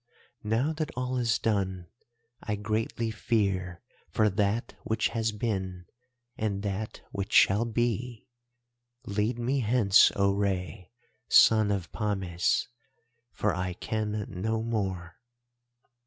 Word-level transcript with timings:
"'Now 0.43 0.73
that 0.77 0.89
all 0.97 1.17
is 1.17 1.37
done, 1.37 1.85
I 2.41 2.55
greatly 2.55 3.11
fear 3.11 3.83
for 4.09 4.31
that 4.31 4.73
which 4.83 5.09
has 5.09 5.31
been, 5.31 5.85
and 6.35 6.63
that 6.63 7.01
which 7.11 7.31
shall 7.31 7.65
be. 7.65 8.27
Lead 9.05 9.37
me 9.37 9.59
hence, 9.59 10.11
O 10.15 10.31
Rei, 10.31 10.89
son 11.29 11.69
of 11.69 11.91
Pames, 11.91 12.65
for 13.31 13.53
I 13.55 13.73
can 13.73 14.25
no 14.27 14.63
more. 14.63 15.19